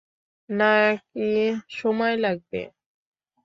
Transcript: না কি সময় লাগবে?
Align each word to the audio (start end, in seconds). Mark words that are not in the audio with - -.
না 0.49 0.71
কি 1.05 1.27
সময় 1.71 2.15
লাগবে? 2.17 2.61